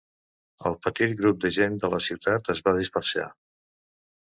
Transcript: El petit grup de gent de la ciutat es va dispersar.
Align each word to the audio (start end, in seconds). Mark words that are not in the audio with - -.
El 0.69 0.77
petit 0.85 1.13
grup 1.19 1.43
de 1.43 1.51
gent 1.59 1.77
de 1.85 1.91
la 1.95 2.01
ciutat 2.07 2.51
es 2.57 2.65
va 2.69 2.77
dispersar. 2.81 3.29